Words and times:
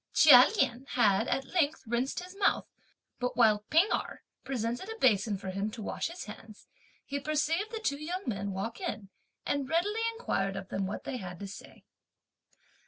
Chia 0.13 0.49
Lien 0.57 0.87
had, 0.95 1.27
at 1.27 1.53
length, 1.53 1.83
rinsed 1.85 2.21
his 2.21 2.35
mouth; 2.35 2.65
but 3.19 3.37
while 3.37 3.65
P'ing 3.69 3.87
Erh 3.93 4.23
presented 4.43 4.89
a 4.89 4.97
basin 4.97 5.37
for 5.37 5.51
him 5.51 5.69
to 5.69 5.81
wash 5.83 6.07
his 6.07 6.23
hands, 6.25 6.65
he 7.05 7.19
perceived 7.19 7.69
the 7.71 7.79
two 7.79 8.03
young 8.03 8.23
men 8.25 8.51
walk 8.51 8.81
in, 8.81 9.09
and 9.45 9.69
readily 9.69 10.01
inquired 10.17 10.55
of 10.55 10.69
them 10.69 10.87
what 10.87 11.03
they 11.03 11.17
had 11.17 11.37
to 11.37 11.45
say. 11.47 11.83